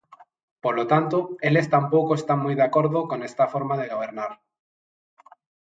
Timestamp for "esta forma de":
3.29-3.89